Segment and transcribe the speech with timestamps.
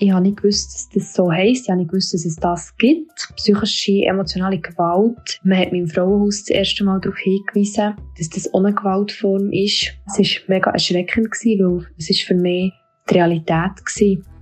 [0.00, 1.64] Ich habe nicht gewusst, dass das so heisst.
[1.64, 3.12] Ich habe nicht gewusst, dass es das gibt.
[3.36, 5.38] Psychische, emotionale Gewalt.
[5.44, 9.92] Man hat im Frauenhaus das erste Mal darauf hingewiesen, dass das ohne Gewaltform ist.
[10.06, 12.72] Es war mega erschreckend, weil es ist für mich
[13.08, 14.34] die Realität war.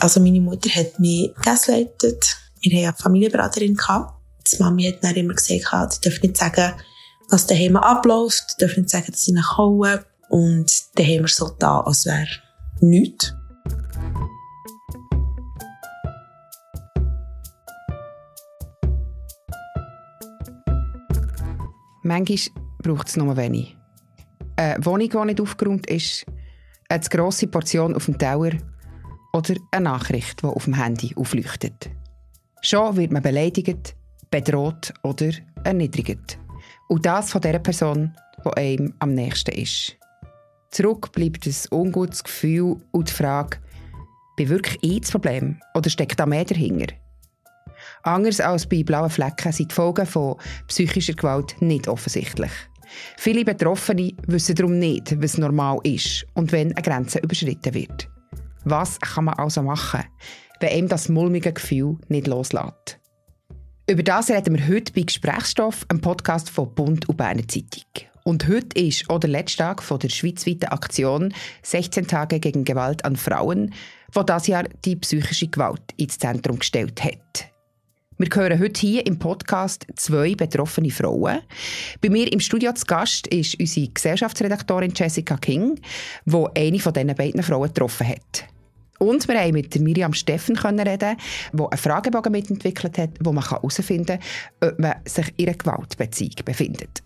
[0.00, 2.36] Also meine Mutter hat mich gaslightet.
[2.60, 3.78] Wir hatten eine Familienberaterin.
[4.50, 6.72] Die Mami hat dann immer gesagt, sie darf nicht sagen,
[7.30, 10.00] was daheim abläuft, sie darf nicht sagen, dass sie nach hauen.
[10.28, 12.28] Und haben wir so da, als wäre
[12.80, 13.34] nichts.
[22.02, 22.38] Manchmal
[22.82, 23.76] braucht es nur wenig.
[24.56, 26.26] Eine Wohnung, die nicht aufgeräumt ist,
[26.88, 28.52] eine zu grosse Portion auf dem Teller
[29.32, 31.90] oder eine Nachricht, die auf dem Handy aufleuchtet.
[32.62, 33.94] Schon wird man beleidigt,
[34.30, 35.30] bedroht oder
[35.64, 36.39] erniedrigt.
[36.90, 39.96] Und das von der Person, die einem am nächsten ist.
[40.72, 43.58] Zurück bleibt ein ungutes Gefühl und die Frage,
[44.36, 46.92] bin wirklich ich das Problem oder steckt da mehr dahinter?
[48.02, 50.34] Anders als bei blauen Flecken sind die Folgen von
[50.66, 52.50] psychischer Gewalt nicht offensichtlich.
[53.16, 58.08] Viele Betroffene wissen darum nicht, was normal ist und wenn eine Grenze überschritten wird.
[58.64, 60.02] Was kann man also machen,
[60.58, 62.99] wenn einem das mulmige Gefühl nicht loslässt?
[63.90, 67.82] Über das reden wir heute bei Gesprächsstoff, einem Podcast von Bund und Berner Zeitung.
[68.22, 73.04] Und heute ist auch der letzte Tag von der schweizweiten Aktion 16 Tage gegen Gewalt
[73.04, 73.74] an Frauen,
[74.12, 77.46] wo das Jahr die psychische Gewalt ins Zentrum gestellt hat.
[78.16, 81.40] Wir hören heute hier im Podcast zwei betroffene Frauen.
[82.00, 85.80] Bei mir im Studio zu Gast ist unsere Gesellschaftsredaktorin Jessica King,
[86.26, 88.44] die eine von diesen beiden Frauen getroffen hat.
[89.02, 91.16] Und wir haben mit Miriam Steffen reden,
[91.54, 94.18] die einen Fragebogen mitentwickelt hat, wo man herausfinden
[94.60, 97.02] kann, ob man sich in einer Gewaltbeziehung befindet.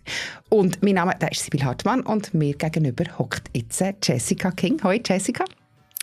[0.51, 4.81] Und mein Name ist Sibyl Hartmann und mir gegenüber hockt jetzt Jessica King.
[4.83, 5.45] Hallo Jessica.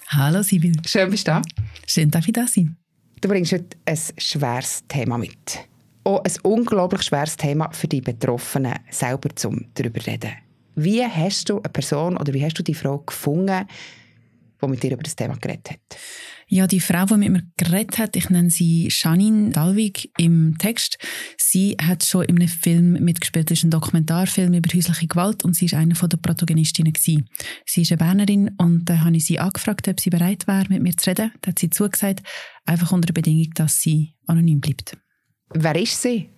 [0.07, 0.77] Hallo Sibyl.
[0.87, 1.41] Schön, bist du da.
[1.85, 2.77] Schön, dass ich da sein.
[3.19, 5.59] Du bringst heute ein schweres Thema mit.
[6.05, 10.31] Auch ein unglaublich schweres Thema für die Betroffenen selber zum darüber zu reden.
[10.75, 13.67] Wie hast du eine Person oder wie hast du die Frau gefunden,
[14.61, 15.79] die mit dir über das Thema geredet hat?
[16.47, 20.97] Ja, die Frau, die mit mir geredet hat, ich nenne sie Janine Dalwig im Text.
[21.37, 25.55] Sie hat schon in einem Film mitgespielt, das ist ein Dokumentarfilm über häusliche Gewalt und
[25.55, 27.29] sie ist eine der Protagonistinnen gewesen.
[27.65, 30.83] Sie ist eine Bernerin und da habe ich sie angefragt, ob sie bereit wäre, mit
[30.83, 31.31] mir zu reden.
[31.39, 32.21] Da hat sie zugesagt,
[32.65, 34.97] einfach unter der Bedingung, dass sie anonym bleibt.
[35.53, 36.29] Wer ist sie?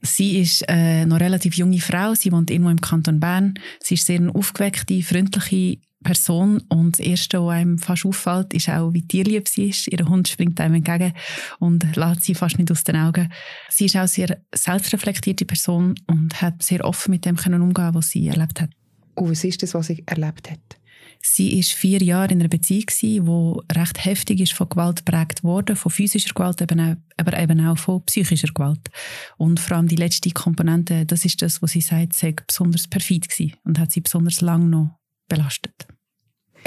[0.00, 2.14] Sie ist äh, noch relativ junge Frau.
[2.14, 3.54] Sie wohnt irgendwo im Kanton Bern.
[3.80, 8.68] Sie ist sehr eine aufgeweckte, freundliche Person und das Erste, was einem fast auffällt, ist
[8.68, 9.88] auch, wie tierlieb sie ist.
[9.88, 11.12] Ihr Hund springt einem entgegen
[11.58, 13.32] und lässt sie fast nicht aus den Augen.
[13.68, 17.94] Sie ist auch eine sehr selbstreflektierte Person und hat sehr offen mit dem können umgehen,
[17.94, 18.70] was sie erlebt hat.
[19.14, 20.78] Und was ist das, was sie erlebt hat?
[21.20, 25.74] Sie ist vier Jahre in einer Beziehung die recht heftig ist von Gewalt geprägt worden,
[25.74, 28.88] von physischer Gewalt, eben auch, aber eben auch von psychischer Gewalt.
[29.36, 33.28] Und vor allem die letzte Komponente, das ist das, was sie sagt, sei besonders perfid
[33.28, 34.96] gewesen und hat sie besonders lang noch
[35.28, 35.87] belastet.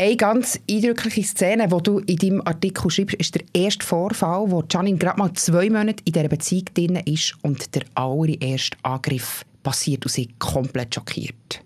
[0.01, 4.63] Eine ganz eindrückliche Szene, die du in deinem Artikel schreibst, ist der erste Vorfall, wo
[4.67, 10.03] Janine gerade mal zwei Monate in dieser Beziehung drin ist und der allererste Angriff passiert
[10.03, 11.63] und sie komplett schockiert.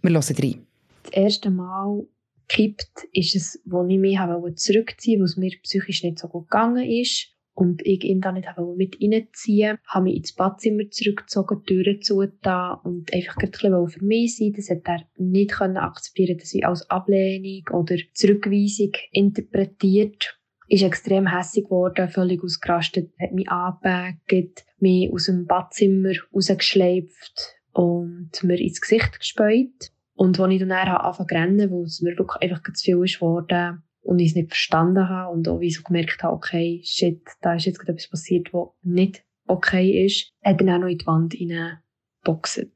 [0.00, 0.66] Wir hören rein.
[1.02, 2.06] Das erste Mal
[2.46, 4.20] gekippt ist es, wo ich mich
[4.54, 8.34] zurückziehen wollte, wo es mir psychisch nicht so gut gegangen ist und ich ihn dann
[8.34, 13.88] nicht mit reinziehen habe mich ins Badzimmer zurückgezogen, die Türen zugetan und einfach ein bisschen
[13.88, 14.52] für mich sein.
[14.54, 20.38] Das hat er nicht können akzeptieren, dass ich als Ablehnung oder Zurückweisung interpretiert.
[20.68, 28.30] Ist extrem hässig geworden, völlig ausgerastet, hat mich angepackt, mich aus dem Badzimmer rausgeschleift und
[28.44, 29.90] mir ins Gesicht gespäut.
[30.14, 33.16] Und als ich dann angefangen zu rennen, wo es mir wirklich einfach zu viel ist
[33.16, 37.20] geworden, und ich es nicht verstanden habe und auch wie so gemerkt habe, okay, shit,
[37.42, 40.96] da ist jetzt gerade etwas passiert, was nicht okay ist, hat dann auch noch in
[40.96, 42.70] die Wand hineingeboxt.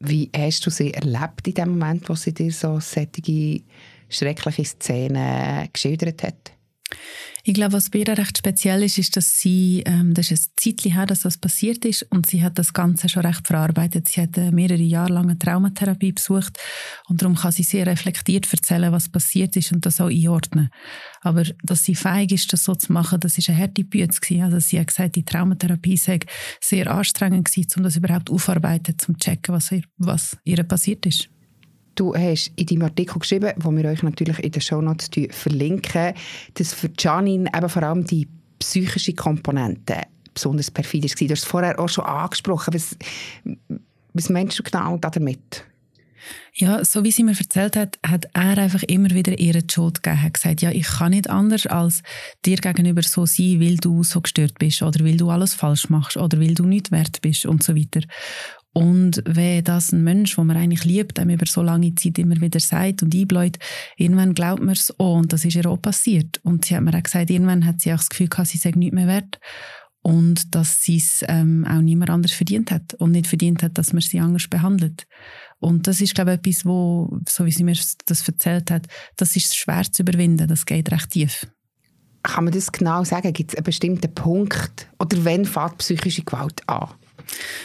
[0.00, 3.62] Wie hast du sie erlebt in dem Moment, wo sie dir so solche
[4.10, 6.52] schreckliche Szenen geschildert hat?
[7.46, 10.52] Ich glaube, was bei ihr recht speziell ist, ist, dass sie, ähm, das ist ein
[10.56, 14.08] Zeitchen her, dass das passiert ist und sie hat das Ganze schon recht verarbeitet.
[14.08, 16.58] Sie hat äh, mehrere Jahre lang eine Traumatherapie besucht
[17.06, 20.70] und darum kann sie sehr reflektiert erzählen, was passiert ist und das auch einordnen.
[21.20, 24.08] Aber dass sie fähig ist, das so zu machen, das ist eine harte Bühne
[24.42, 26.20] Also sie hat gesagt, die Traumatherapie sei
[26.62, 31.04] sehr anstrengend gewesen, um das überhaupt aufzuarbeiten, um zu checken, was ihr, was ihr passiert
[31.04, 31.28] ist.
[31.94, 36.14] Du hast in deinem Artikel geschrieben, wo wir euch natürlich in den Shownotes verlinken,
[36.54, 40.02] dass für Janine eben vor allem die psychische Komponente
[40.32, 41.26] besonders perfide war.
[41.26, 42.74] Du hast es vorher auch schon angesprochen.
[42.74, 42.96] Was,
[44.12, 45.64] was meinst du genau damit?
[46.54, 50.18] Ja, so wie sie mir erzählt hat, hat er einfach immer wieder ihre Schuld gegeben.
[50.18, 52.02] Er hat gesagt, ja, ich kann nicht anders als
[52.44, 56.16] dir gegenüber so sein, weil du so gestört bist oder weil du alles falsch machst
[56.16, 58.00] oder weil du nicht wert bist und so weiter.
[58.74, 62.40] Und wenn das ein Mensch, den man eigentlich liebt, einem über so lange Zeit immer
[62.40, 63.56] wieder sagt und einbläut,
[63.96, 65.16] irgendwann glaubt man es auch.
[65.16, 66.40] Und das ist ihr auch passiert.
[66.42, 68.72] Und sie hat mir auch gesagt, irgendwann hat sie auch das Gefühl gehabt, sie sei
[68.74, 69.38] nicht mehr wert.
[70.02, 72.94] Und dass sie es ähm, auch niemand anders verdient hat.
[72.94, 75.06] Und nicht verdient hat, dass man sie anders behandelt.
[75.60, 79.36] Und das ist, glaube ich, etwas, wo, so wie sie mir das erzählt hat, das
[79.36, 80.48] ist schwer zu überwinden.
[80.48, 81.46] Das geht recht tief.
[82.24, 83.32] Kann man das genau sagen?
[83.32, 84.88] Gibt es einen bestimmten Punkt?
[84.98, 86.88] Oder wenn fängt psychische Gewalt an?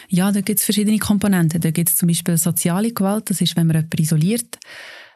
[0.08, 1.62] Ja, da gibt es verschiedene Komponenten.
[1.62, 4.58] Da gibt es zum Beispiel soziale Gewalt, das ist, wenn man jemanden isoliert.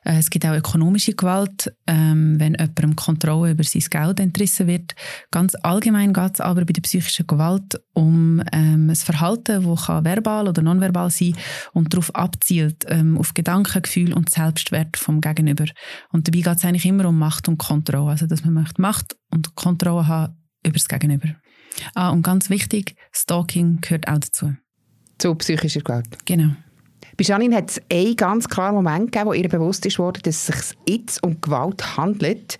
[0.05, 4.95] Äh, es gibt auch ökonomische Gewalt, ähm, wenn jemandem Kontrolle über sein Geld entrissen wird.
[5.31, 10.47] Ganz allgemein geht es aber bei der psychischen Gewalt um ähm, ein Verhalten, das verbal
[10.47, 11.35] oder nonverbal sein
[11.73, 15.65] und darauf abzielt, ähm, auf Gedanken, Gefühl und Selbstwert vom Gegenüber.
[16.11, 18.11] Und dabei geht es eigentlich immer um Macht und Kontrolle.
[18.11, 21.35] Also, dass man Macht und Kontrolle haben über das Gegenüber.
[21.95, 24.53] Ah, und ganz wichtig, Stalking gehört auch dazu.
[25.17, 26.25] Zu psychischer Gewalt?
[26.25, 26.51] Genau.
[27.17, 30.49] Bei Janine hat es einen ganz klaren Moment gegeben, wo ihr bewusst ist worden, dass
[30.49, 32.57] es sich jetzt um Gewalt handelt,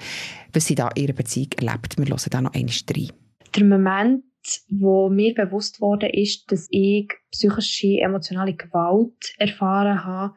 [0.54, 1.98] was sie da in ihrer Beziehung erlebt.
[1.98, 3.12] Wir hören da noch einmal rein.
[3.56, 4.24] Der Moment,
[4.70, 10.36] wo mir bewusst wurde, ist, dass ich psychische, emotionale Gewalt erfahren habe,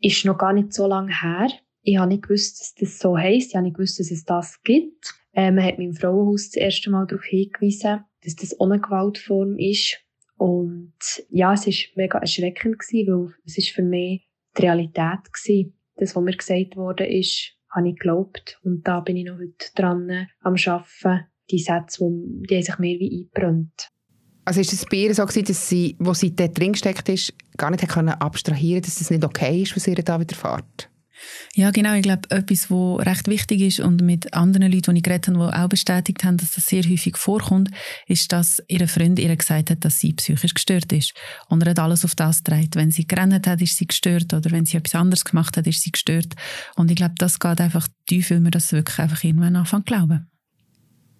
[0.00, 1.48] ist noch gar nicht so lange her.
[1.82, 3.50] Ich habe nicht gewusst, dass das so heisst.
[3.50, 5.14] Ich habe nicht gewusst, dass es das gibt.
[5.32, 9.98] Äh, man hat im Frauenhaus das erste Mal darauf hingewiesen, dass das eine Gewaltform ist.
[10.36, 10.94] Und
[11.28, 15.72] ja, es war mega erschreckend, gewesen, weil es ist für mich die Realität war.
[15.96, 18.58] Das, was mir gesagt wurde, ist, habe ich geglaubt.
[18.64, 21.26] Und da bin ich noch heute dran am Arbeiten.
[21.50, 22.04] Die Sätze,
[22.48, 23.90] die, haben sich mehr wie eingebrannt.
[24.44, 27.34] Also ist es bei ihr so gewesen, dass sie, wo sie dort drin gesteckt ist,
[27.56, 30.90] gar nicht abstrahieren dass es nicht okay ist, was ihr da widerfährt?
[31.54, 31.94] Ja, genau.
[31.94, 35.38] Ich glaube, etwas, was recht wichtig ist und mit anderen Leuten, die ich geredet habe,
[35.38, 37.70] die auch bestätigt haben, dass das sehr häufig vorkommt,
[38.06, 41.12] ist, dass ihre Freund ihr gesagt hat, dass sie psychisch gestört ist.
[41.48, 42.76] Und er hat alles auf das gedreht.
[42.76, 44.32] Wenn sie gerannt hat, ist sie gestört.
[44.32, 46.34] Oder wenn sie etwas anderes gemacht hat, ist sie gestört.
[46.76, 49.94] Und ich glaube, das geht einfach tief, weil wir das wirklich einfach irgendwann anfangen zu
[49.94, 50.30] glauben.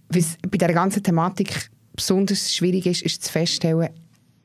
[0.08, 3.90] Was bei dieser ganzen Thematik besonders schwierig ist, ist zu feststellen,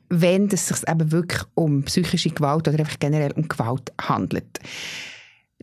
[0.08, 4.60] wenn es sich eben wirklich um psychische Gewalt oder einfach generell um Gewalt handelt.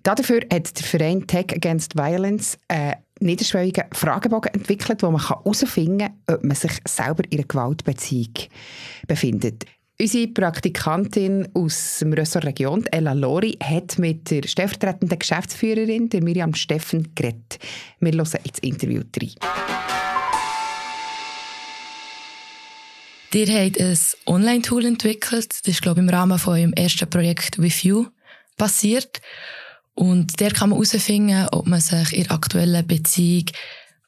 [0.03, 6.35] Dafür hat der Verein Tech Against Violence einen niederschwelligen Fragebogen entwickelt, wo man herausfinden kann,
[6.35, 8.33] ob man sich selber in einer Gewaltbeziehung
[9.07, 9.63] befindet.
[9.97, 16.53] Unsere Praktikantin aus dem Ressort Region, Ella Lori, hat mit der stellvertretenden Geschäftsführerin, der Miriam
[16.53, 17.59] Steffen, geredet.
[18.01, 19.31] Wir hören ins Interview rein.
[23.33, 25.49] Ihr habt ein Online-Tool entwickelt.
[25.49, 28.07] Das ist, glaube ich, im Rahmen von eurem ersten Projekt With You
[28.57, 29.21] passiert.
[29.95, 33.45] Und der kann man herausfinden, ob man sich in aktuellen Beziehung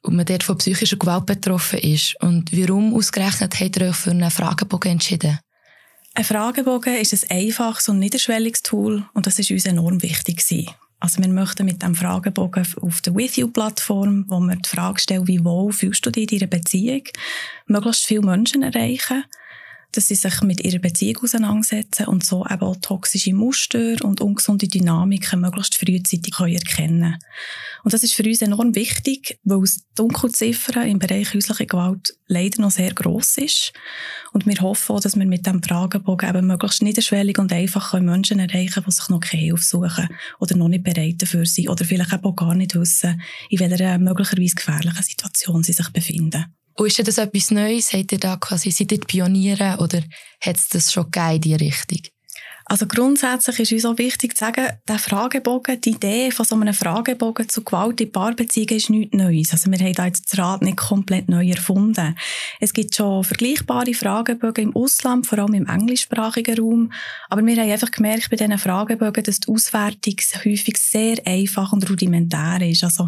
[0.05, 2.15] ob man dort von psychischer Gewalt betroffen ist.
[2.21, 5.39] Und warum ausgerechnet habt ihr euch für einen Fragebogen entschieden?
[6.13, 10.41] Ein Fragebogen ist ein einfaches und niederschwelliges Tool und das ist uns enorm wichtig
[10.99, 15.27] Also wir möchten mit dem Fragebogen auf der With You-Plattform, wo wir die Frage stellen,
[15.27, 17.03] wie wohl fühlst du dich in deiner Beziehung,
[17.67, 19.25] möglichst viele Menschen erreichen
[19.91, 24.67] dass sie sich mit ihrer Beziehung auseinandersetzen und so eben auch toxische Muster und ungesunde
[24.67, 27.17] Dynamiken möglichst frühzeitig erkennen können.
[27.83, 32.61] Und das ist für uns enorm wichtig, weil die Dunkelziffer im Bereich häusliche Gewalt leider
[32.61, 33.73] noch sehr gross ist.
[34.33, 38.39] Und wir hoffen auch, dass wir mit diesem Fragebogen eben möglichst niederschwellig und einfach Menschen
[38.39, 41.85] erreichen können, die sich noch keine Hilfe suchen oder noch nicht bereit dafür sind oder
[41.85, 46.45] vielleicht auch gar nicht wissen, in welcher möglicherweise gefährlichen Situation sie sich befinden.
[46.77, 47.89] Und ist das etwas Neues?
[47.89, 50.03] Seid ihr da quasi, seid ihr Pioniere oder
[50.41, 52.14] hat es das schon gegeben in die Richtung?
[52.67, 56.73] Also grundsätzlich ist uns auch wichtig zu sagen, der Fragebogen, die Idee von so einem
[56.73, 59.51] Fragebogen zu Gewalt in Paarbeziehungen ist nichts Neues.
[59.51, 62.15] Also wir haben da jetzt das Rad nicht komplett neu erfunden.
[62.59, 66.91] Es gibt schon vergleichbare Fragebögen im Ausland, vor allem im englischsprachigen Raum.
[67.29, 71.87] Aber wir haben einfach gemerkt bei diesen Fragebögen, dass die Auswertung häufig sehr einfach und
[71.87, 72.83] rudimentär ist.
[72.83, 73.07] Also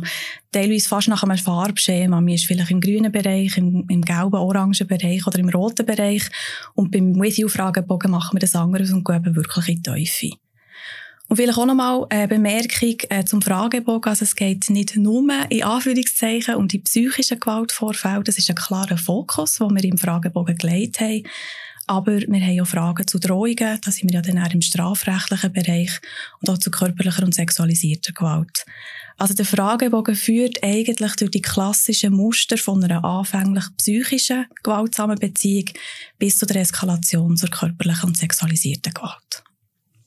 [0.51, 2.21] teilweise fast nach einem Farbschema.
[2.21, 6.29] Man ist vielleicht im grünen Bereich, im, im gelben, orangen Bereich oder im roten Bereich.
[6.75, 9.23] Und beim With You-Fragebogen machen wir das anderes und gehen
[9.55, 10.31] wirklich in die Teufel.
[11.29, 14.09] Und vielleicht auch nochmal eine Bemerkung äh, zum Fragebogen.
[14.09, 18.23] Also es geht nicht nur in Anführungszeichen um die psychischen Gewaltvorfälle.
[18.23, 21.23] Das ist ein klarer Fokus, den wir im Fragebogen gelegt haben.
[21.89, 25.53] Aber wir haben auch Fragen zu Drohungen, da sind wir ja dann auch im strafrechtlichen
[25.53, 25.91] Bereich
[26.41, 28.65] und auch zu körperlicher und sexualisierter Gewalt.
[29.17, 35.69] Also der Fragebogen führt eigentlich durch die klassischen Muster von einer anfänglich psychischen, gewaltsamen Beziehung
[36.19, 39.43] bis zu der Eskalation zur körperlichen und sexualisierten Gewalt.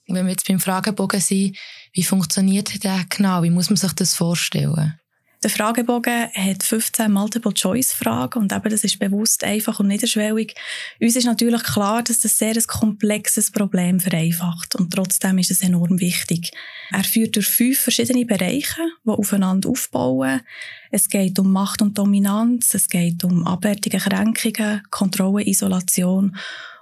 [0.06, 1.56] Wenn wir jetzt beim Fragebogen sind,
[1.92, 3.42] wie funktioniert der genau?
[3.42, 5.00] Wie muss man sich das vorstellen?
[5.42, 10.54] Der Fragebogen hat 15 Multiple-Choice-Fragen und eben das ist bewusst einfach und niederschwellig.
[11.00, 15.62] Uns ist natürlich klar, dass das sehr ein komplexes Problem vereinfacht und trotzdem ist es
[15.62, 16.50] enorm wichtig.
[16.90, 20.42] Er führt durch fünf verschiedene Bereiche, die aufeinander aufbauen.
[20.90, 26.37] Es geht um Macht und Dominanz, es geht um abwertige Kränkungen, Kontrolle, Isolation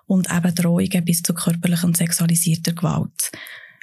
[0.06, 3.30] und eben Drohungen bis zu körperlicher und sexualisierter Gewalt.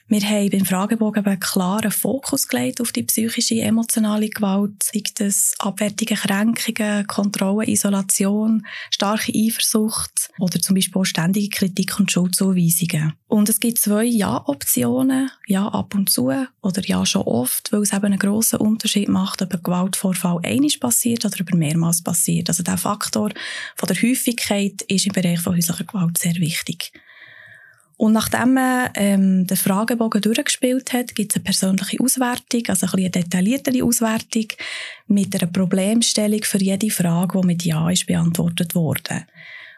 [0.07, 5.55] Wir haben beim Fragebogen einen klaren Fokus gelegt auf die psychische, emotionale Gewalt, sei das
[5.57, 13.13] abwertige Kränkungen, Kontrolle, Isolation, starke Eifersucht oder zum Beispiel auch ständige Kritik und Schuldzuweisungen.
[13.27, 16.31] Und es gibt zwei Ja-Optionen, Ja ab und zu
[16.61, 20.79] oder Ja schon oft, weil es eben einen grossen Unterschied macht, ob ein Gewaltvorfall einig
[20.79, 22.47] passiert oder über mehrmals passiert.
[22.47, 23.31] Also der Faktor
[23.75, 26.91] von der Häufigkeit ist im Bereich von häuslicher Gewalt sehr wichtig.
[27.97, 32.91] Und nachdem man ähm, den Fragebogen durchgespielt hat, gibt es eine persönliche Auswertung, also ein
[32.91, 34.47] bisschen eine detailliertere Auswertung
[35.07, 39.25] mit einer Problemstellung für jede Frage, die mit Ja ist beantwortet wurde.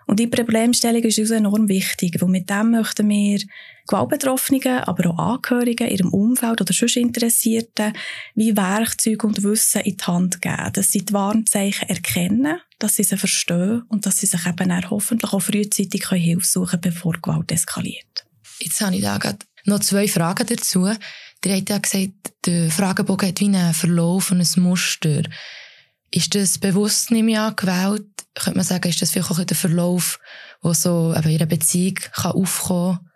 [0.08, 3.40] Und die Problemstellung ist uns enorm wichtig, weil mit dem möchten wir
[3.88, 7.94] Gewaltbetroffenen, aber auch Angehörigen, ihrem Umfeld oder sonst Interessierten,
[8.34, 13.04] wie Werkzeuge und Wissen in die Hand geben, dass sie die Warnzeichen erkennen, dass sie
[13.04, 17.14] sie verstehen und dass sie sich eben auch hoffentlich auch frühzeitig Hilfe suchen können, bevor
[17.14, 18.26] Gewalt eskaliert.
[18.60, 20.90] Jetzt habe ich da gerade noch zwei Fragen dazu.
[21.44, 25.24] Der hat ja gesagt, der Fragebogen hat wie einen Verlauf und ein Muster.
[26.12, 28.06] Ist das bewusst nicht mehr gewählt?
[28.34, 30.20] Könnte man sagen, ist das vielleicht auch der Verlauf,
[30.62, 33.10] wo so eben in einer Beziehung aufkommen kann,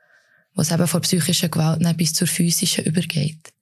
[0.56, 3.54] wo es eben von psychischer Gewalt bis zur physischen übergeht?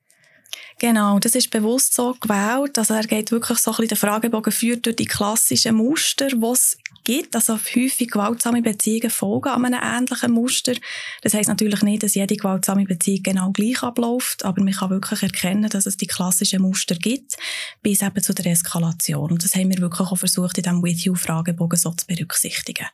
[0.80, 2.78] Genau, das ist bewusst so gewählt.
[2.78, 6.46] Also er geht wirklich so ein bisschen, der Fragebogen führt durch die klassischen Muster, die
[6.46, 7.36] es gibt.
[7.36, 10.74] Also häufig gewaltsame Beziehungen folgen an einem ähnlichen Muster.
[11.22, 15.24] Das heisst natürlich nicht, dass jede gewaltsame Beziehung genau gleich abläuft, aber man kann wirklich
[15.24, 17.38] erkennen, dass es die klassischen Muster gibt,
[17.82, 19.32] bis eben zu der Eskalation.
[19.32, 22.88] Und das haben wir wirklich auch versucht, in diesem With You-Fragebogen so zu berücksichtigen.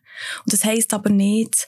[0.44, 1.68] Und das heisst aber nicht,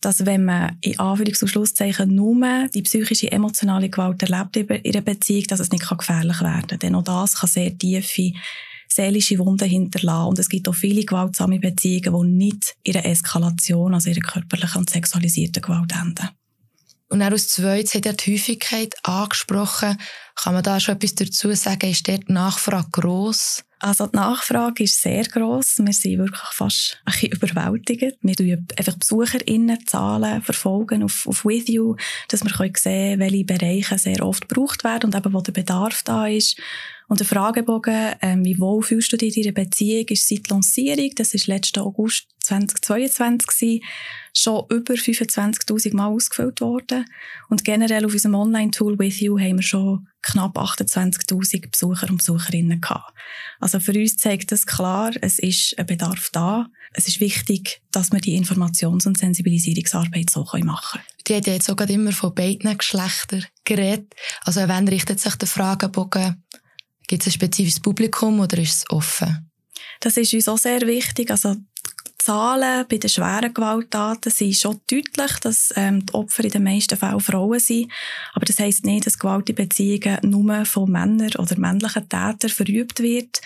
[0.00, 5.00] dass wenn man in Anführungs- und Schlusszeichen nur die psychische, emotionale Gewalt erlebt in einer
[5.02, 6.78] Beziehung, dass es nicht gefährlich werden kann.
[6.78, 8.32] Denn auch das kann sehr tiefe
[8.90, 10.28] seelische Wunden hinterlassen.
[10.28, 14.26] Und es gibt auch viele gewaltsame Beziehungen, die nicht in einer Eskalation, also in einer
[14.26, 16.28] körperlichen und sexualisierten Gewalt enden.
[17.10, 19.98] Und auch aus zweites hat er die Häufigkeit angesprochen.
[20.34, 21.90] Kann man da schon etwas dazu sagen?
[21.90, 23.64] Ist dort die Nachfrage gross?
[23.80, 25.78] Also die Nachfrage ist sehr gross.
[25.78, 28.18] Wir sind wirklich fast ein bisschen überwältigt.
[28.22, 31.96] Wir verfolgen einfach BesucherInnenzahlen verfolgen auf, auf With You,
[32.28, 36.02] dass wir sehen können, welche Bereiche sehr oft gebraucht werden und eben wo der Bedarf
[36.02, 36.56] da ist.
[37.08, 41.10] Und der Fragebogen, ähm, wie wohl fühlst du dich in deiner Beziehung, ist seit Lancierung,
[41.16, 43.84] das ist letzten August 2022 gewesen,
[44.34, 47.06] schon über 25.000 Mal ausgefüllt worden.
[47.48, 52.80] Und generell auf unserem Online-Tool With You haben wir schon knapp 28.000 Besucher und Besucherinnen
[52.80, 53.14] gehabt.
[53.58, 56.66] Also für uns zeigt das klar, es ist ein Bedarf da.
[56.92, 61.04] Es ist wichtig, dass wir die Informations- und Sensibilisierungsarbeit so machen können.
[61.26, 64.14] Die hat ja jetzt sogar immer von beiden Geschlechtern geredet.
[64.44, 66.42] Also wenn richtet sich der Fragebogen
[67.08, 69.50] Gibt es ein spezifisches Publikum oder ist es offen?
[70.00, 71.30] Das ist uns auch sehr wichtig.
[71.30, 71.56] Also
[72.18, 76.98] Zahlen bei den schweren Gewalttaten sind schon deutlich, dass ähm, die Opfer in den meisten
[76.98, 77.90] Fällen Frauen sind.
[78.34, 83.00] Aber das heisst nicht, dass Gewalt in Beziehungen nur von Männern oder männlichen Tätern verübt
[83.00, 83.40] wird.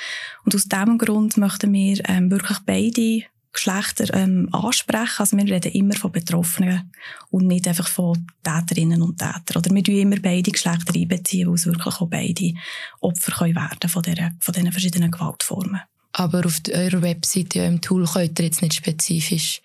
[0.44, 5.18] Und aus diesem Grund möchten wir ähm, wirklich beide Geschlechter ähm, ansprechen.
[5.18, 6.90] Also wir reden immer von Betroffenen
[7.30, 9.56] und nicht einfach von Täterinnen und Tätern.
[9.56, 12.54] Oder wir tun immer beide Geschlechter einbeziehen, weil es wirklich auch beide
[13.00, 15.80] Opfer können werden von, dieser, von diesen verschiedenen Gewaltformen.
[16.12, 19.60] Aber auf eurer Webseite, ja, im Tool, könnt ihr jetzt nicht spezifisch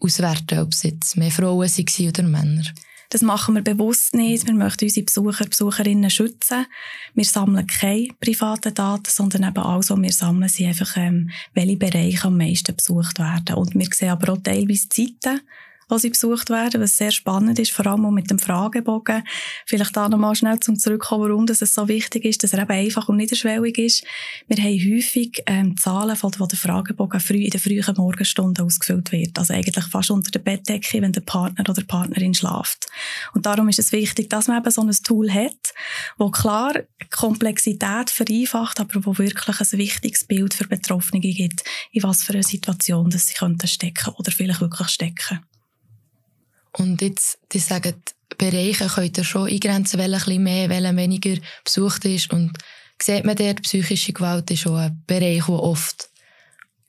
[0.00, 2.64] auswerten, ob es jetzt mehr Frauen waren oder Männer.
[3.12, 4.46] Das machen wir bewusst nicht.
[4.46, 6.64] Wir möchten unsere Besucher, Besucherinnen schützen.
[7.12, 11.76] Wir sammeln keine privaten Daten, sondern eben alles, was wir sammeln, sind einfach, ähm, welche
[11.76, 13.56] Bereiche am meisten besucht werden.
[13.56, 15.42] Und wir sehen aber auch teilweise Zeiten,
[15.92, 19.24] wo sie besucht werden, was sehr spannend ist, vor allem auch mit dem Fragebogen.
[19.66, 23.10] Vielleicht da nochmal schnell zum Zurückkommen, warum das so wichtig ist, dass er eben einfach
[23.10, 24.04] und niederschwellig ist.
[24.48, 29.38] Wir haben häufig ähm, Zahlen, von, der Fragebogen früh in den frühen Morgenstunden ausgefüllt wird.
[29.38, 32.86] Also eigentlich fast unter der Bettdecke, wenn der Partner oder Partnerin schlaft.
[33.34, 35.74] Und darum ist es wichtig, dass man eben so ein Tool hat,
[36.16, 36.72] wo klar
[37.10, 42.42] Komplexität vereinfacht, aber wo wirklich ein wichtiges Bild für Betroffene gibt, in was für einer
[42.42, 45.40] Situation dass sie könnten stecken oder vielleicht wirklich stecken.
[46.72, 48.02] Und jetzt, die sagen,
[48.38, 52.32] Bereiche könnt ihr schon eingrenzen, welcher ein bisschen mehr, welcher weniger besucht ist.
[52.32, 52.56] Und
[53.00, 56.08] sieht man dort, psychische Gewalt ist schon ein Bereich, der oft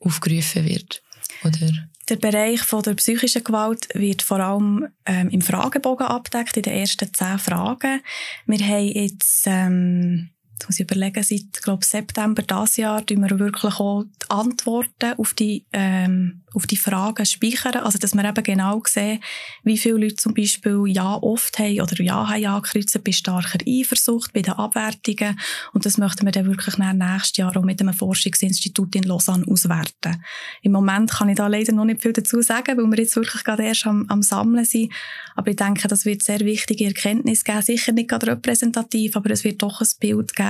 [0.00, 1.02] aufgerufen wird,
[1.44, 1.70] oder?
[2.08, 6.74] Der Bereich von der psychischen Gewalt wird vor allem ähm, im Fragebogen abdeckt, in den
[6.74, 8.02] ersten zehn Fragen.
[8.46, 13.38] Wir haben jetzt ähm, Jetzt muss ich überlegen, seit glaub, September dieses Jahr tun wir
[13.38, 17.82] wirklich auch die Antworten auf die, ähm, auf die Fragen speichern.
[17.82, 19.20] Also, dass wir eben genau sehen,
[19.64, 24.32] wie viele Leute zum Beispiel Ja oft haben oder Ja haben angekreuzt bei starker Eifersucht,
[24.32, 25.38] bei den Abwertungen.
[25.72, 30.22] Und das möchten wir dann wirklich nächstes Jahr auch mit einem Forschungsinstitut in Lausanne auswerten.
[30.62, 33.42] Im Moment kann ich da leider noch nicht viel dazu sagen, weil wir jetzt wirklich
[33.42, 34.92] gerade erst am, am Sammeln sind.
[35.34, 37.62] Aber ich denke, das wird sehr wichtige Erkenntnis geben.
[37.62, 40.43] Sicher nicht gerade repräsentativ, aber es wird doch ein Bild geben,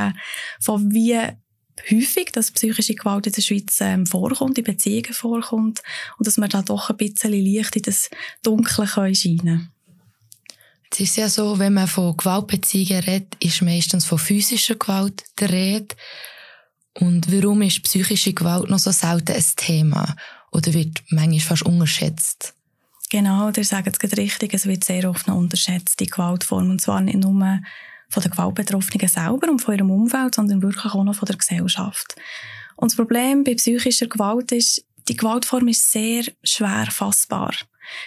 [0.61, 1.19] von wie
[1.91, 5.83] häufig, dass psychische Gewalt in der Schweiz ähm, vorkommt, in Beziehungen vorkommt
[6.19, 8.11] und dass wir da doch ein bisschen Licht in das
[8.43, 9.71] Dunkle können scheinen
[10.91, 15.51] Es ist ja so, wenn man von Gewaltbeziehungen redet, ist meistens von physischer Gewalt der
[15.51, 15.97] Rede.
[17.01, 20.15] Und warum ist psychische Gewalt noch so selten ein Thema?
[20.53, 22.55] Oder wird manchmal fast unterschätzt?
[23.11, 26.71] Genau, der sagt es richtig, es wird sehr oft noch unterschätzt, die Gewaltform.
[26.71, 27.61] Und zwar nicht nur
[28.15, 32.15] von den Gewaltbetroffenen selber und von ihrem Umfeld, sondern wirklich auch noch von der Gesellschaft.
[32.77, 37.55] Und das Problem bei psychischer Gewalt ist, die Gewaltform ist sehr schwer fassbar.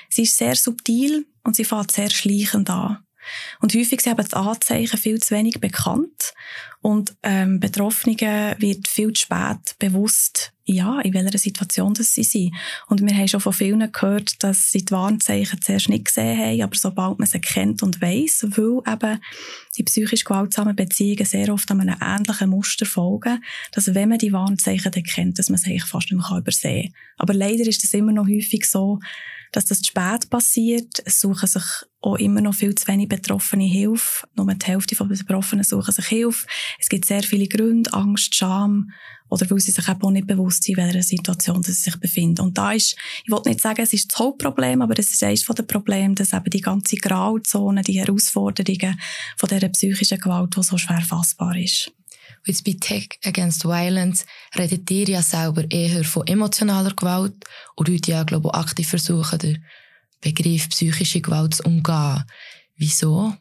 [0.10, 3.04] Sie ist sehr subtil und sie fängt sehr schleichend an.
[3.62, 6.34] Und häufig sind eben die Anzeichen viel zu wenig bekannt
[6.82, 8.18] und ähm, Betroffenen
[8.60, 12.54] wird viel zu spät bewusst, ja, in welcher Situation das sie sind.
[12.88, 16.62] Und wir haben schon von vielen gehört, dass sie die Warnzeichen zuerst nicht gesehen haben,
[16.62, 19.20] aber sobald man sie kennt und weiss, weil eben
[19.78, 24.34] die psychisch gewaltsamen Beziehungen sehr oft an einem ähnlichen Muster folgen, dass wenn man die
[24.34, 26.94] Warnzeichen dann kennt, dass man sie eigentlich fast nicht mehr übersehen kann.
[27.18, 29.00] Aber leider ist es immer noch häufig so,
[29.52, 31.02] dass das zu spät passiert.
[31.06, 31.64] Es suchen sich
[32.02, 34.28] auch immer noch viel zu wenig Betroffene Hilfe.
[34.36, 36.48] Nur die Hälfte der Betroffenen suchen sich Hilfe.
[36.80, 38.92] Es gibt sehr viele Gründe, Angst, Scham,
[39.30, 42.42] oder weil sie sich eben auch nicht bewusst sind, in welcher Situation sie sich befinden.
[42.42, 45.46] Und da ist, ich will nicht sagen, es ist das Hauptproblem, aber es ist eines
[45.46, 49.00] der Probleme, dass eben die ganze Grauzone, die Herausforderungen
[49.38, 51.92] von dieser psychischen Gewalt, die so schwer fassbar ist.
[52.46, 54.26] Jetzt bei Tech Against Violence
[54.58, 57.34] redet ihr ja selber eher von emotionaler Gewalt
[57.76, 59.64] und heute ja, glaube ich, aktiv versuchen, den
[60.22, 62.24] Begriff psychische Gewalt zu umgehen.
[62.76, 63.34] Wieso?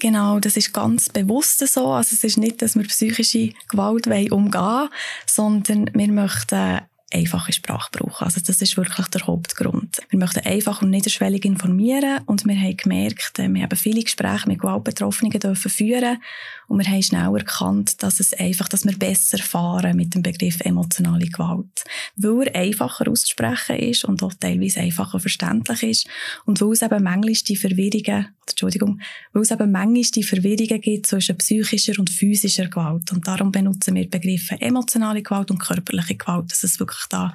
[0.00, 1.92] Genau, das ist ganz bewusst so.
[1.92, 4.88] Also es ist nicht, dass wir psychische Gewalt umgehen wollen,
[5.26, 6.80] sondern wir möchten
[7.14, 8.24] einfache Sprache brauchen.
[8.24, 10.02] Also das ist wirklich der Hauptgrund.
[10.10, 14.48] Wir möchten einfach und niederschwellig informieren und wir haben gemerkt, äh, wir haben viele Gespräche
[14.48, 16.18] mit Gewaltbetroffenen dürfen führen
[16.66, 20.60] und wir haben schnell erkannt, dass es einfach, dass wir besser fahren mit dem Begriff
[20.60, 21.84] emotionale Gewalt.
[22.16, 26.08] Weil er einfacher auszusprechen ist und auch teilweise einfacher verständlich ist
[26.46, 29.00] und weil es eben manchmal die Verwirrungen, Entschuldigung,
[29.32, 33.12] weil es eben manchmal die Verwirrungen gibt zwischen psychischer und physischer Gewalt.
[33.12, 37.34] Und darum benutzen wir Begriffe emotionale Gewalt und körperliche Gewalt, dass es wirklich da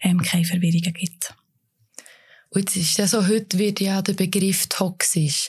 [0.00, 1.34] ähm, keine Verwirrungen gibt.
[2.50, 5.48] Und jetzt ist ja so, heute wird ja der Begriff toxisch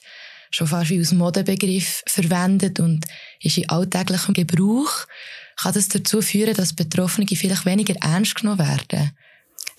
[0.52, 3.06] schon fast wie als Modebegriff verwendet und
[3.41, 5.08] ist in alltäglichem Gebrauch.
[5.56, 9.12] Kann das dazu führen, dass Betroffene vielleicht weniger ernst genommen werden?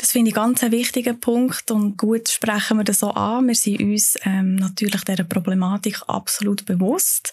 [0.02, 3.46] Das finde ich ganz ein wichtiger Punkt und gut sprechen wir das so an.
[3.46, 7.32] Wir sind uns ähm, natürlich dieser Problematik absolut bewusst.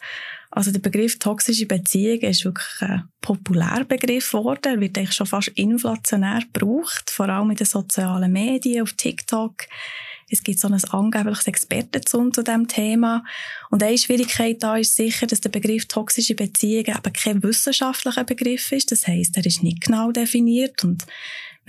[0.52, 4.76] Also der Begriff toxische Beziehung ist wirklich ein Populärbegriff geworden.
[4.76, 9.64] Er wird eigentlich schon fast inflationär gebraucht, vor allem in den sozialen Medien, auf TikTok.
[10.30, 13.24] Es gibt so ein angebliches Expertentum zu diesem Thema.
[13.72, 18.72] Und eine Schwierigkeit da ist sicher, dass der Begriff toxische Beziehungen eben kein wissenschaftlicher Begriff
[18.72, 18.92] ist.
[18.92, 21.08] Das heisst, er ist nicht genau definiert und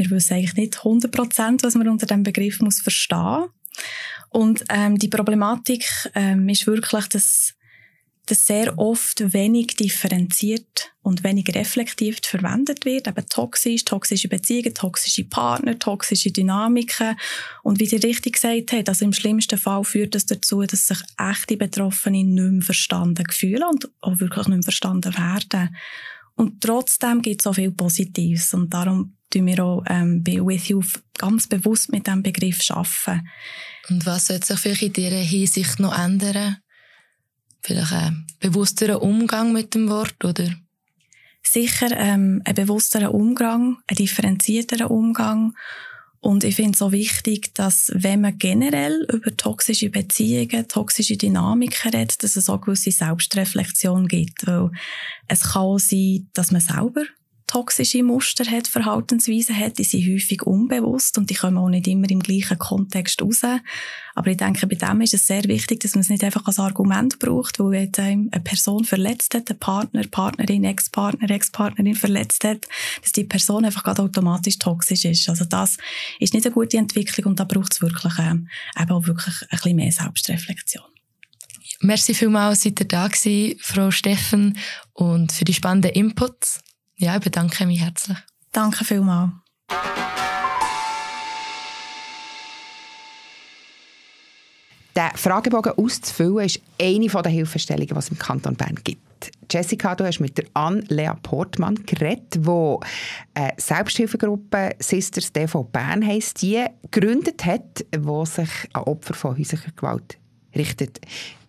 [0.00, 3.44] wir wissen eigentlich nicht 100 Prozent, was man unter dem Begriff muss verstehen.
[4.30, 5.84] Und ähm, die Problematik
[6.14, 7.54] ähm, ist wirklich, dass
[8.30, 13.08] das sehr oft wenig differenziert und wenig reflektiert verwendet wird.
[13.08, 17.16] Eben toxisch, toxische Beziehungen, toxische Partner, toxische Dynamiken.
[17.62, 21.00] Und wie die richtig gesagt hat, also im schlimmsten Fall führt das dazu, dass sich
[21.18, 25.76] echte Betroffene nicht mehr verstanden fühlen und auch wirklich nicht mehr verstanden werden.
[26.36, 28.54] Und trotzdem gibt es so viel Positives.
[28.54, 30.82] Und darum tun wir auch ähm, bei With You
[31.16, 33.28] ganz bewusst mit diesem Begriff arbeiten.
[33.88, 36.56] Und was sollte sich vielleicht in dieser Hinsicht noch ändern?
[37.62, 40.50] Vielleicht ein bewussterer Umgang mit dem Wort, oder?
[41.42, 45.54] Sicher ähm, ein bewussterer Umgang, ein differenzierterer Umgang.
[46.20, 51.90] Und ich finde es so wichtig, dass wenn man generell über toxische Beziehungen, toxische Dynamiken
[51.90, 54.46] redet, dass es auch gewisse Selbstreflexion gibt.
[54.46, 54.70] Weil
[55.28, 57.04] es kann sein, dass man selber
[57.50, 62.08] toxische Muster hat, Verhaltensweisen hat, die sind häufig unbewusst und die kommen auch nicht immer
[62.08, 63.42] im gleichen Kontext raus.
[64.14, 66.60] Aber ich denke, bei dem ist es sehr wichtig, dass man es nicht einfach als
[66.60, 72.68] Argument braucht, weil jetzt eine Person verletzt hat, ein Partner, Partnerin, Ex-Partner, Ex-Partnerin verletzt hat,
[73.02, 75.28] dass die Person einfach gerade automatisch toxisch ist.
[75.28, 75.76] Also das
[76.20, 78.48] ist nicht eine gute Entwicklung und da braucht es wirklich ähm,
[78.80, 80.84] eben auch wirklich ein bisschen mehr Selbstreflexion.
[81.80, 84.56] Merci vielmals, seid ihr da gewesen, Frau Steffen,
[84.92, 86.60] und für die spannenden Inputs.
[87.00, 88.18] Ja, ich bedanke mich herzlich.
[88.52, 89.30] Danke vielmals.
[94.94, 99.30] Der Fragebogen auszufüllen ist eine der Hilfestellungen, die es im Kanton Bern gibt.
[99.50, 102.76] Jessica, du hast mit der Anne-Lea Portmann geredet, die
[103.32, 109.72] eine Selbsthilfegruppe Sisters DV Bern heisst, die gegründet hat, die sich an Opfer von häuslicher
[109.74, 110.18] Gewalt
[110.54, 111.00] richtet.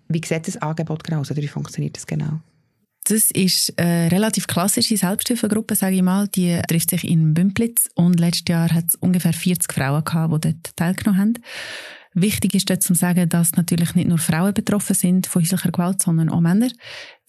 [0.08, 2.40] Wie sieht das Angebot genau aus oder wie funktioniert das genau?
[3.06, 6.28] Das ist eine relativ klassische Selbsthilfegruppe, sage ich mal.
[6.28, 10.52] Die trifft sich in Bümplitz und letztes Jahr hat es ungefähr 40 Frauen gehabt, die
[10.52, 11.34] dort teilgenommen haben.
[12.14, 16.02] Wichtig ist dort zu sagen, dass natürlich nicht nur Frauen betroffen sind von häuslicher Gewalt,
[16.02, 16.68] sondern auch Männer.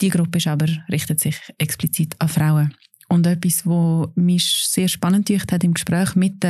[0.01, 2.75] Die Gruppe ist aber, richtet sich explizit an Frauen.
[3.09, 6.45] Und etwas, was mich sehr spannend hat im Gespräch mit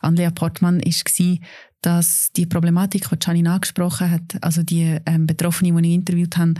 [0.00, 1.38] Andrea Portmann, war,
[1.82, 6.54] dass die Problematik, die Janine angesprochen hat, also die ähm, Betroffene, die ich interviewt habe,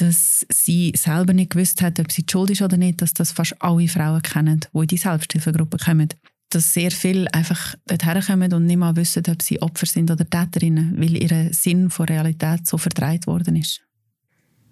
[0.00, 3.60] dass sie selber nicht gewusst hat, ob sie schuld ist oder nicht, dass das fast
[3.60, 6.08] alle Frauen kennen, die in die Selbsthilfegruppe kommen.
[6.50, 10.28] Dass sehr viele einfach dorthin kommen und nicht mal wissen, ob sie Opfer sind oder
[10.28, 13.82] Täterinnen, weil ihr Sinn von Realität so verdreht worden ist.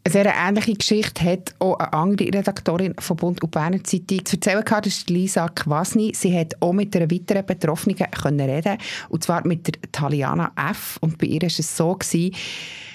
[0.04, 4.36] Eine sehr ähnliche Geschichte hat auch eine andere Redaktorin von Bund und Berner Zeitung zu
[4.36, 6.12] erzählen gehabt, das ist Lisa Kwasny.
[6.14, 10.96] Sie hat auch mit einer weiteren Betroffenen können reden und zwar mit der Taliana F.
[11.00, 12.32] Und bei ihr war es so, dass sie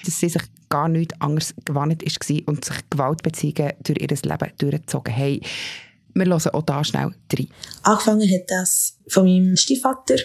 [0.06, 0.42] sich
[0.72, 5.42] gar nichts anderes gewandt war und sich Gewaltbeziehungen durch ihr Leben durchgezogen haben.
[6.14, 7.48] Wir hören auch da schnell rein.
[7.84, 10.18] Angefangen hat das von meinem Stiefvater.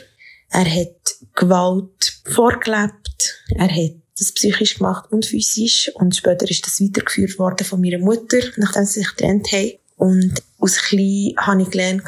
[0.51, 3.43] Er hat Gewalt vorgelebt.
[3.57, 5.91] Er hat das psychisch gemacht und physisch.
[5.95, 9.73] Und später ist das weitergeführt worden von meiner Mutter, nachdem sie sich getrennt haben.
[9.97, 12.03] Und aus klein habe ich gelernt,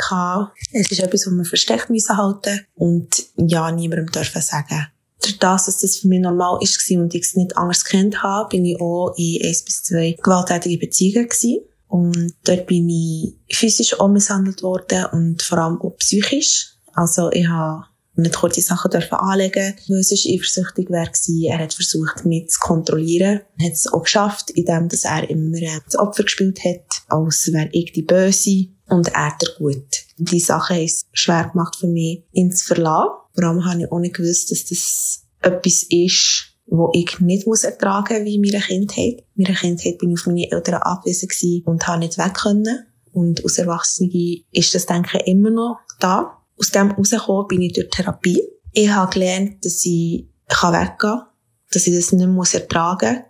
[0.72, 4.88] es ist etwas, was man versteckt halten und ja, niemandem dürfen sagen.
[5.22, 8.48] Durch das, dass das für mich normal ist und ich es nicht anders kennt habe,
[8.50, 11.62] bin ich auch in eins bis zwei gewalttätige Beziehungen gewesen.
[11.88, 16.74] Und dort bin ich physisch auch misshandelt worden und vor allem auch psychisch.
[16.92, 17.84] Also ich habe
[18.18, 21.08] nicht kurze Sachen dürfen anlegen weil es eifersüchtig war.
[21.50, 23.40] Er hat versucht, mich zu kontrollieren.
[23.58, 27.68] Er hat es auch geschafft, indem er immer äh, das Opfer gespielt hat, als wäre
[27.72, 30.04] ich die Böse und er der Gut.
[30.16, 33.10] Die Sache es schwer gemacht für mich, ihn zu verlassen.
[33.38, 37.62] Vor allem habe ich auch nicht gewusst, dass das etwas ist, wo ich nicht muss
[37.62, 39.24] ertragen wie in meiner Kindheit.
[39.36, 41.32] In meiner Kindheit bin ich auf meine Eltern abwesend
[41.64, 42.84] und habe nicht weg können.
[43.12, 46.36] Und als Erwachsene ist das, denke ich, immer noch da.
[46.58, 48.42] Aus dem herausgekommen bin ich durch Therapie.
[48.72, 51.22] Ich habe gelernt, dass ich weggehen kann,
[51.70, 53.22] dass ich das nicht mehr ertragen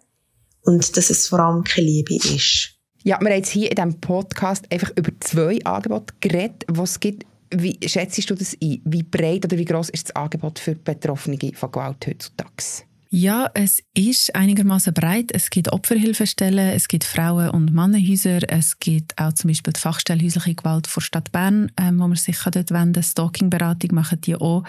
[0.65, 2.71] muss und dass es vor allem keine Liebe ist.
[3.05, 6.99] Ja, wir haben jetzt hier in diesem Podcast einfach über zwei Angebote geredet, die es
[6.99, 7.28] gibt.
[7.51, 8.81] Wie schätzt du das ein?
[8.85, 12.85] Wie breit oder wie groß ist das Angebot für Betroffene von Gewalt heutzutage?
[13.11, 15.31] Ja, es ist einigermaßen breit.
[15.33, 20.23] Es gibt Opferhilfestellen, es gibt Frauen- und Mannenhäuser, es gibt auch zum Beispiel die Fachstelle
[20.23, 23.03] häusliche Gewalt vor Stadt Bern, ähm, wo man sich dort wenden kann.
[23.03, 24.65] Stalking-Beratung machen die auch.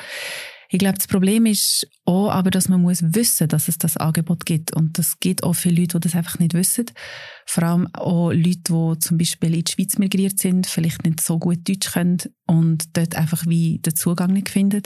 [0.71, 4.45] Ich glaube, das Problem ist auch, aber, dass man muss wissen, dass es das Angebot
[4.45, 4.71] gibt.
[4.71, 6.85] Und das gibt auch viele Leute, die das einfach nicht wissen.
[7.47, 11.39] Vor allem auch Leute, die zum Beispiel in die Schweiz migriert sind, vielleicht nicht so
[11.39, 14.83] gut Deutsch können und dort einfach wie den Zugang nicht finden.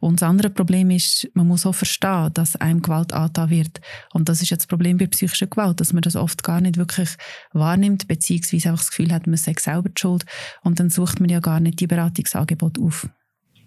[0.00, 3.82] Und das andere Problem ist, man muss auch verstehen, dass einem Gewalt angetan wird.
[4.14, 6.78] Und das ist jetzt das Problem bei psychischer Gewalt, dass man das oft gar nicht
[6.78, 7.10] wirklich
[7.52, 10.24] wahrnimmt, beziehungsweise einfach das Gefühl hat, man sei selber die schuld.
[10.62, 13.06] Und dann sucht man ja gar nicht die Beratungsangebote auf.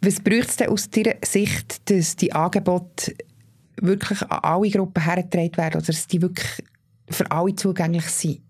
[0.02, 3.14] Was braucht es denn aus deiner Sicht, dass die Angebote
[3.82, 6.64] wirklich an alle Gruppen hergetragen werden oder dass die wirklich
[7.10, 8.42] für alle zugänglich sind?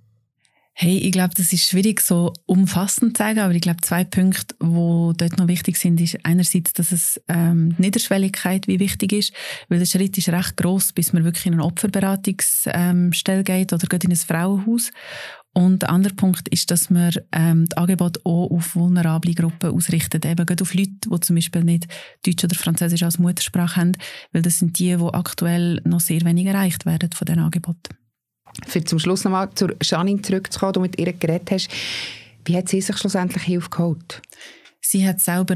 [0.81, 4.55] Hey, ich glaube, das ist schwierig so umfassend zu sagen, aber ich glaube, zwei Punkte,
[4.61, 9.33] die dort noch wichtig sind, ist einerseits, dass es ähm, die Niederschwelligkeit wie wichtig ist,
[9.67, 14.05] weil der Schritt ist recht groß, bis man wirklich in eine Opferberatungsstelle geht oder geht
[14.05, 14.91] in ein Frauenhaus.
[15.53, 20.25] Und der andere Punkt ist, dass man ähm, das Angebot auch auf vulnerable Gruppen ausrichtet,
[20.25, 21.87] eben gerade auf Leute, die zum Beispiel nicht
[22.23, 23.93] Deutsch oder Französisch als Muttersprache haben,
[24.31, 27.95] weil das sind die, die aktuell noch sehr wenig erreicht werden von diesen Angeboten.
[28.67, 31.69] Für zum Schluss nochmal zur Janine zurückzukommen, du mit ihr geredet hast.
[32.45, 34.21] Wie hat sie sich schlussendlich Hilfe geholt?
[34.81, 35.55] Sie hat selber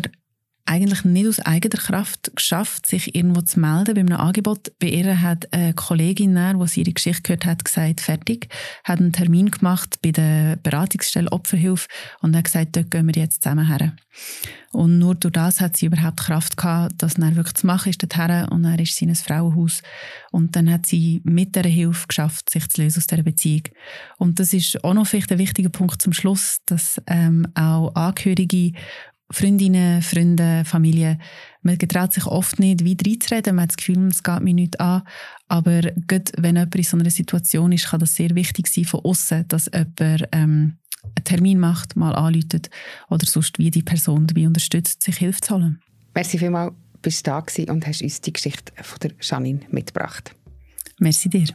[0.66, 4.72] eigentlich nicht aus eigener Kraft geschafft, sich irgendwo zu melden bei einem Angebot.
[4.80, 8.48] Bei ihr hat eine Kollegin, die sie ihre Geschichte gehört hat, gesagt, fertig,
[8.84, 11.88] hat einen Termin gemacht bei der Beratungsstelle Opferhilfe
[12.22, 13.94] und hat gesagt, dort gehen wir jetzt zusammen her.
[14.72, 18.02] Und nur durch das hat sie überhaupt Kraft gehabt, das dann wirklich zu machen, ist
[18.02, 19.82] dorthin und dann ist sie in ein Frauenhaus.
[20.32, 23.64] Und dann hat sie mit dieser Hilfe geschafft, sich zu lösen aus dieser Beziehung.
[24.18, 28.74] Und das ist auch noch vielleicht ein wichtiger Punkt zum Schluss, dass ähm, auch Angehörige
[29.34, 31.18] Freundinnen, Freunde, Familie,
[31.64, 33.56] man getraut sich oft nicht, wie reinzureden.
[33.56, 35.02] Man hat das Gefühl, es geht mir nicht an.
[35.48, 39.00] Aber gerade wenn jemand in so einer Situation ist, kann das sehr wichtig sein von
[39.02, 42.70] außen, dass jemand ähm, einen Termin macht, mal anläutet
[43.10, 45.82] oder sonst wie die Person dabei unterstützt, sich Hilfe zu holen.
[46.14, 50.36] Merci vielmals, bist du da und hast uns die Geschichte von der Janine mitgebracht.
[51.00, 51.48] Merci dir.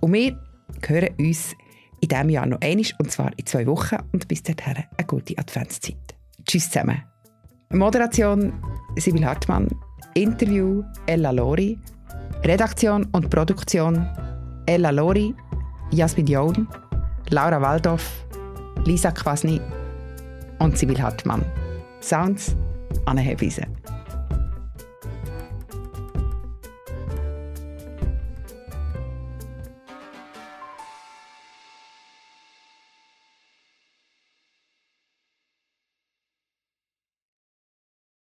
[0.00, 0.38] Und wir
[0.86, 1.54] hören uns
[2.00, 3.96] in diesem Jahr noch einmal, und zwar in zwei Wochen.
[4.12, 5.96] Und bis dahin eine gute Adventszeit.
[6.46, 7.09] Tschüss zusammen.
[7.72, 8.52] Moderation
[8.96, 9.68] Sibyl Hartmann,
[10.14, 11.78] Interview Ella Lori,
[12.42, 14.08] Redaktion und Produktion
[14.66, 15.32] Ella Lori,
[15.92, 16.66] Jasmin John,
[17.28, 18.26] Laura Waldorf,
[18.86, 19.60] Lisa Kwasny
[20.58, 21.44] und Sibyl Hartmann.
[22.00, 22.56] Sounds
[23.06, 23.62] Anne Hebbise.